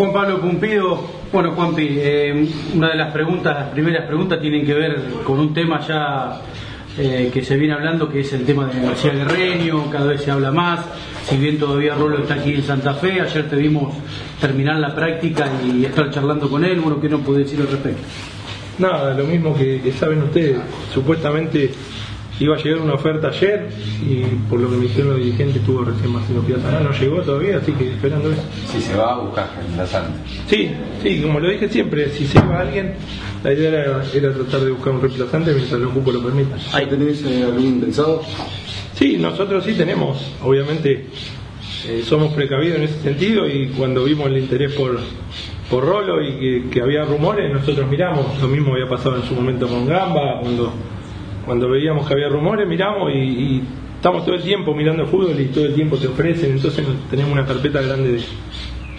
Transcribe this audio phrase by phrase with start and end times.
[0.00, 0.98] Juan Pablo Pumpido,
[1.30, 5.52] bueno Juanpi, eh, una de las preguntas, las primeras preguntas tienen que ver con un
[5.52, 6.40] tema ya
[6.96, 10.30] eh, que se viene hablando, que es el tema de García Guerreño, cada vez se
[10.30, 10.80] habla más,
[11.26, 13.94] si bien todavía Rolo está aquí en Santa Fe, ayer te vimos
[14.40, 18.00] terminar la práctica y estar charlando con él, bueno, ¿qué nos puede decir al respecto?
[18.78, 20.62] Nada, lo mismo que, que saben ustedes,
[20.94, 21.72] supuestamente
[22.40, 23.68] iba a llegar una oferta ayer
[24.02, 27.58] y por lo que me dijeron los dirigentes estuvo recién Marcelo Piazza, no llegó todavía,
[27.58, 28.42] así que esperando eso.
[28.72, 30.18] Si se va a buscar reemplazante.
[30.48, 30.70] Sí,
[31.02, 32.94] sí, como lo dije siempre, si se va alguien,
[33.44, 36.56] la idea era, era tratar de buscar un reemplazante mientras el cupo lo permita.
[36.72, 38.22] ¿Ahí tenés eh, algún pensado?
[38.94, 41.06] Sí, nosotros sí tenemos, obviamente
[41.86, 44.98] eh, somos precavidos en ese sentido y cuando vimos el interés por,
[45.70, 49.34] por Rolo y que, que había rumores, nosotros miramos, lo mismo había pasado en su
[49.34, 50.72] momento con Gamba, cuando,
[51.50, 53.62] cuando veíamos que había rumores, miramos y, y
[53.96, 57.44] estamos todo el tiempo mirando fútbol y todo el tiempo te ofrecen, entonces tenemos una
[57.44, 58.22] carpeta grande de,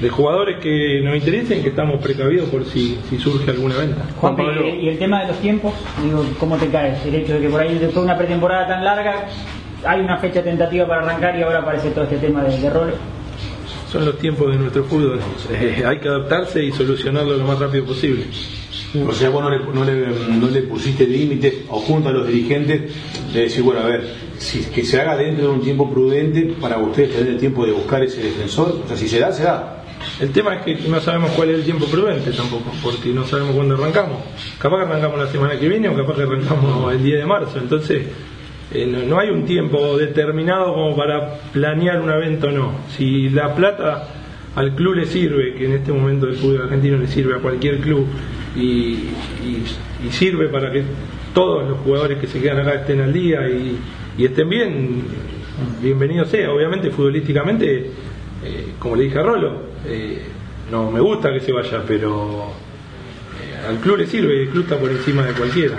[0.00, 4.02] de jugadores que nos interesen, que estamos precavidos por si, si surge alguna venta.
[4.18, 4.66] Juan Pablo.
[4.66, 6.96] Y el tema de los tiempos, digo, ¿cómo te cae?
[7.06, 9.26] El hecho de que por ahí después de una pretemporada tan larga,
[9.84, 12.94] hay una fecha tentativa para arrancar y ahora aparece todo este tema de, de roles.
[13.92, 15.20] Son los tiempos de nuestro fútbol.
[15.50, 18.24] Eh, hay que adaptarse y solucionarlo lo más rápido posible.
[19.06, 20.06] O sea, vos no le, no le,
[20.38, 22.92] no le pusiste límites o junto a los dirigentes
[23.32, 24.02] de decir, bueno, a ver,
[24.38, 27.72] si, que se haga dentro de un tiempo prudente para ustedes tener el tiempo de
[27.72, 28.80] buscar ese defensor.
[28.84, 29.84] O sea, si se da, se da.
[30.20, 33.54] El tema es que no sabemos cuál es el tiempo prudente tampoco, porque no sabemos
[33.54, 34.22] cuándo arrancamos.
[34.58, 37.58] Capaz que arrancamos la semana que viene o capaz que arrancamos el 10 de marzo.
[37.58, 38.06] Entonces,
[38.72, 42.72] eh, no, no hay un tiempo determinado como para planear una venta o no.
[42.96, 44.08] Si la plata
[44.56, 47.80] al club le sirve, que en este momento el fútbol argentino le sirve a cualquier
[47.80, 48.06] club
[48.58, 49.10] y,
[49.44, 49.64] y-
[50.06, 50.82] y sirve para que
[51.34, 53.78] todos los jugadores que se quedan acá estén al día y,
[54.24, 55.02] estén bien,
[55.80, 56.50] bienvenido sea.
[56.52, 57.90] Obviamente futbolísticamente,
[58.44, 60.22] eh, como le dije a Rolo, eh,
[60.70, 62.52] no me gusta que se vaya, pero
[63.42, 65.76] eh, al club le sirve el club está por encima de cualquiera.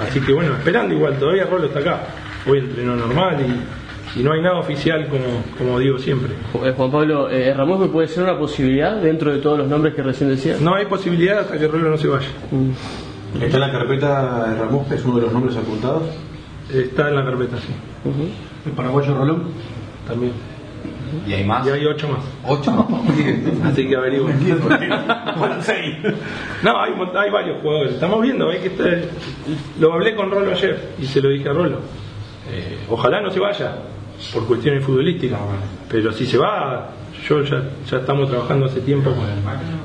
[0.00, 2.06] Así que bueno, esperando igual, todavía Rolo está acá.
[2.46, 3.77] Hoy entrenó normal y,
[4.18, 5.24] y no hay nada oficial como,
[5.56, 6.32] como digo siempre.
[6.64, 10.02] Eh, Juan Pablo, eh, Ramos puede ser una posibilidad dentro de todos los nombres que
[10.02, 10.56] recién decía.
[10.60, 12.28] No hay posibilidad hasta que Rolo no se vaya.
[13.40, 16.02] ¿Está en la carpeta de Ramos, es uno de los nombres apuntados?
[16.72, 17.72] Está en la carpeta, sí.
[18.66, 19.44] ¿El paraguayo Rolón?
[20.06, 20.32] También.
[21.26, 21.66] ¿Y hay más?
[21.66, 22.24] Y hay ocho más.
[22.46, 22.86] ¿Ocho?
[23.64, 24.36] Así que averigüen.
[25.62, 25.96] Seis.
[26.62, 27.94] No, hay, hay varios jugadores.
[27.94, 29.00] Estamos viendo, hay que estar-
[29.80, 31.78] lo hablé con Rolo ayer y se lo dije a Rolo.
[32.50, 33.74] Eh, ojalá no se vaya
[34.32, 35.38] por cuestiones futbolísticas,
[35.90, 36.90] pero si se va,
[37.28, 39.24] yo ya, ya estamos trabajando hace tiempo con,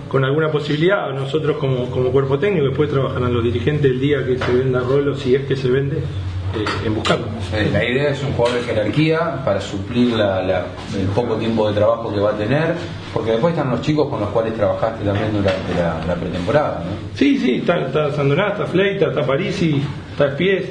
[0.10, 1.12] con alguna posibilidad.
[1.14, 5.16] Nosotros como, como cuerpo técnico, después trabajarán los dirigentes el día que se venda Rolo,
[5.16, 7.26] si es que se vende, eh, en buscarlo.
[7.72, 10.66] La idea es un jugador de jerarquía para suplir la- la-
[11.00, 12.76] el poco tiempo de trabajo que va a tener,
[13.14, 16.84] porque después están los chicos con los cuales trabajaste también durante la, la pretemporada.
[16.86, 16.92] ¿no?
[17.18, 20.64] Sí, sí, está, está Sandoná, está Fleita, está Parisi, está Espies.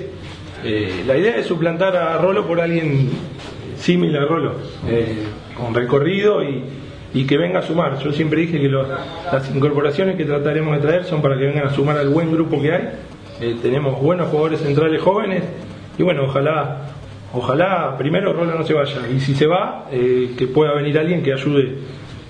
[0.64, 3.10] Eh, la idea es suplantar a Rolo por alguien
[3.82, 4.54] similar Rolo,
[4.88, 5.25] eh,
[5.56, 6.62] con recorrido y,
[7.12, 7.98] y que venga a sumar.
[7.98, 11.70] Yo siempre dije que las incorporaciones que trataremos de traer son para que vengan a
[11.70, 12.88] sumar al buen grupo que hay.
[13.41, 15.42] Eh, tenemos buenos jugadores centrales jóvenes
[15.98, 16.82] y bueno, ojalá,
[17.32, 21.22] ojalá primero Rolo no se vaya y si se va, eh, que pueda venir alguien
[21.22, 21.76] que ayude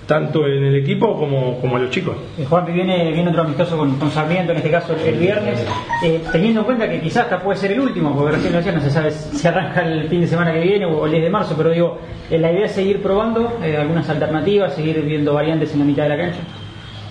[0.06, 2.16] tanto en el equipo como, como a los chicos.
[2.38, 5.64] Eh, Juan, viene, viene otro amistoso con, con Sarmiento, en este caso el, el viernes,
[6.04, 8.72] Eh, teniendo en cuenta que quizás hasta puede ser el último, porque recién lo decía,
[8.72, 11.30] no se sabe si arranca el fin de semana que viene o el 10 de
[11.30, 11.98] marzo, pero digo,
[12.30, 16.02] eh, la idea es seguir probando eh, algunas alternativas, seguir viendo variantes en la mitad
[16.04, 16.40] de la cancha.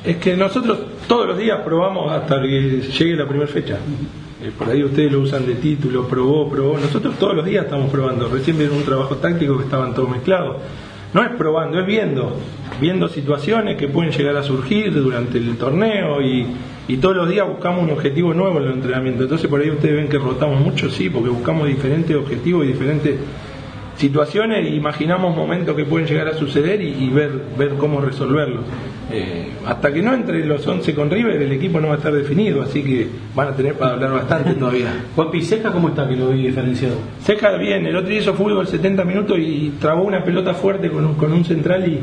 [0.03, 3.77] Es que nosotros todos los días probamos hasta que llegue la primera fecha.
[4.43, 6.77] Eh, por ahí ustedes lo usan de título, probó, probó.
[6.77, 8.27] Nosotros todos los días estamos probando.
[8.27, 10.57] Recién vieron un trabajo táctico que estaban todos mezclados.
[11.13, 12.37] No es probando, es viendo.
[12.79, 16.47] Viendo situaciones que pueden llegar a surgir durante el torneo y,
[16.87, 19.23] y todos los días buscamos un objetivo nuevo en el entrenamiento.
[19.23, 23.17] Entonces por ahí ustedes ven que rotamos mucho, sí, porque buscamos diferentes objetivos y diferentes
[24.01, 28.63] situaciones imaginamos momentos que pueden llegar a suceder y, y ver, ver cómo resolverlos.
[29.11, 32.11] Eh, hasta que no entre los 11 con River, el equipo no va a estar
[32.11, 34.87] definido, así que van a tener para hablar bastante todavía.
[35.15, 36.95] Juanpi, ¿Seca cómo está que lo vi diferenciado?
[37.23, 41.05] Seca bien, el otro día hizo fútbol 70 minutos y trabó una pelota fuerte con
[41.05, 41.99] un, con un central y,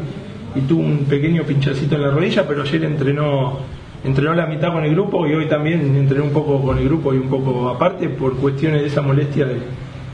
[0.56, 3.58] y tuvo un pequeño pinchacito en la rodilla, pero ayer entrenó
[4.04, 7.12] entrenó la mitad con el grupo y hoy también entrenó un poco con el grupo
[7.12, 9.56] y un poco aparte por cuestiones de esa molestia de,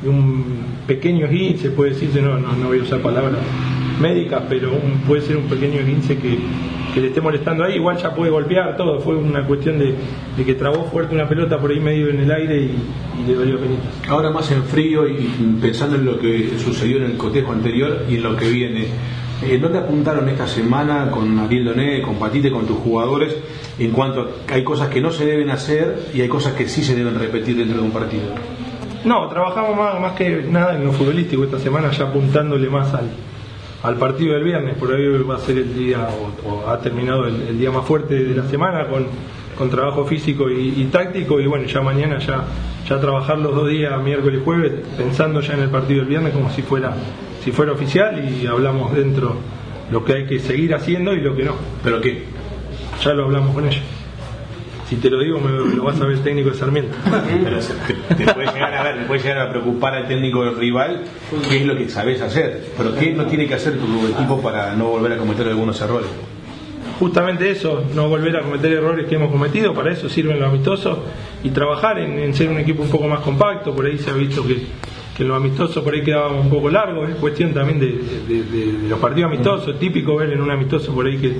[0.02, 0.44] de un
[0.86, 1.26] pequeño
[1.58, 3.40] se puede decirse, no, no, no voy a usar palabras
[4.00, 6.38] médicas, pero un, puede ser un pequeño esguince que,
[6.92, 9.94] que le esté molestando ahí, igual ya puede golpear todo, fue una cuestión de,
[10.36, 12.70] de que trabó fuerte una pelota por ahí medio en el aire y,
[13.26, 13.84] le dolió penita.
[14.08, 15.30] Ahora más en frío y
[15.60, 18.88] pensando en lo que sucedió en el cotejo anterior y en lo que viene,
[19.42, 23.36] eh, ¿no te apuntaron esta semana con Ariel Doné, con Patite, con tus jugadores,
[23.78, 26.82] en cuanto a hay cosas que no se deben hacer y hay cosas que sí
[26.82, 28.34] se deben repetir dentro de un partido?
[29.04, 33.10] No, trabajamos más, más que nada en lo futbolístico esta semana, ya apuntándole más al,
[33.82, 36.08] al partido del viernes, por ahí va a ser el día,
[36.44, 39.06] o, o ha terminado el, el día más fuerte de la semana con,
[39.58, 42.44] con trabajo físico y, y táctico, y bueno, ya mañana ya,
[42.88, 46.32] ya trabajar los dos días, miércoles y jueves, pensando ya en el partido del viernes
[46.32, 46.94] como si fuera,
[47.42, 49.36] si fuera oficial y hablamos dentro
[49.90, 51.52] lo que hay que seguir haciendo y lo que no.
[51.82, 52.24] ¿Pero qué?
[53.04, 53.82] Ya lo hablamos con ellos.
[54.88, 56.94] Si te lo digo, me lo vas a ver el técnico de Sarmiento.
[57.42, 60.56] Pero te, te puede llegar a ver, te puede llegar a preocupar al técnico del
[60.56, 61.02] rival
[61.48, 64.74] qué es lo que sabes hacer, pero qué no tiene que hacer tu equipo para
[64.74, 66.08] no volver a cometer algunos errores.
[66.98, 70.98] justamente eso, no volver a cometer errores que hemos cometido, para eso sirven los amistosos
[71.42, 74.14] y trabajar en, en ser un equipo un poco más compacto, por ahí se ha
[74.14, 74.58] visto que,
[75.16, 77.86] que los amistosos por ahí quedábamos un poco largos, es cuestión también de,
[78.28, 81.32] de- de- de los partidos amistosos, típico ver en un amistoso por ahí que,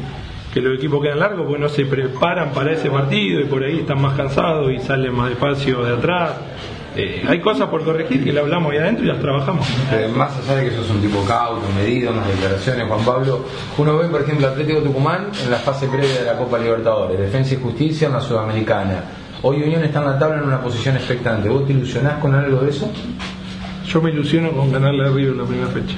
[0.54, 3.80] que los equipos quedan largos porque no se preparan para ese partido y por ahí
[3.80, 6.30] están más cansados y salen más despacio de atrás.
[6.96, 9.68] Eh, hay cosas por corregir que le hablamos ahí adentro y las trabajamos.
[9.90, 13.44] Eh, más allá de que sos un tipo cauto, medido en las declaraciones, Juan Pablo,
[13.78, 17.54] uno ve, por ejemplo, Atlético Tucumán en la fase previa de la Copa Libertadores, Defensa
[17.54, 19.02] y Justicia en la Sudamericana.
[19.42, 21.48] Hoy Unión está en la tabla en una posición expectante.
[21.48, 22.88] ¿Vos te ilusionás con algo de eso?
[23.88, 25.96] Yo me ilusiono con ganarle a en la primera fecha.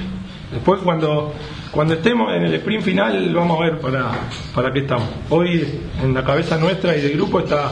[0.51, 1.33] Después cuando,
[1.71, 4.11] cuando estemos en el sprint final vamos a ver para,
[4.55, 5.07] para qué estamos.
[5.29, 7.71] Hoy en la cabeza nuestra y del grupo está,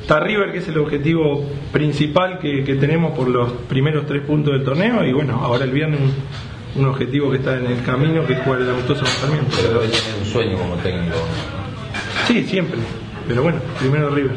[0.00, 4.54] está River, que es el objetivo principal que, que tenemos por los primeros tres puntos
[4.54, 8.26] del torneo y bueno, ahora el viernes un, un objetivo que está en el camino
[8.26, 9.04] que es jugar el amistoso.
[9.20, 11.16] Pero debe tener un sueño como técnico.
[12.26, 12.78] Sí, siempre.
[13.28, 14.32] Pero bueno, primero River.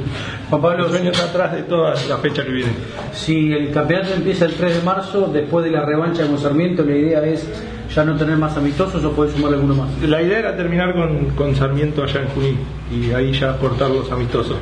[0.50, 2.72] Juan Pablo, Los sueños atrás de toda la fecha que viene.
[3.14, 6.96] si el campeonato empieza el 3 de marzo, después de la revancha con Sarmiento, la
[6.96, 7.48] idea es
[7.96, 9.90] ya no tener más amistosos o puedes sumar alguno más.
[10.04, 12.58] La idea era terminar con, con Sarmiento allá en Junín
[12.92, 14.58] y ahí ya cortar los amistosos.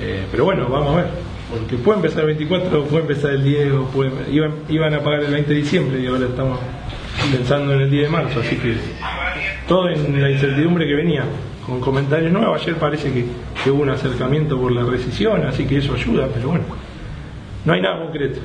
[0.00, 1.06] Eh, pero bueno, vamos a ver.
[1.50, 5.20] Porque puede empezar el 24, puede empezar el 10, o puede- iban, iban a pagar
[5.22, 6.58] el 20 de diciembre y ahora estamos
[7.32, 8.40] pensando en el 10 de marzo.
[8.40, 8.74] Así que
[9.68, 11.24] todo en la incertidumbre que venía.
[11.64, 13.24] Con comentarios nuevos, ayer parece que,
[13.66, 16.64] que hubo un acercamiento por la rescisión, así que eso ayuda, pero bueno,
[17.64, 18.38] no hay nada concreto.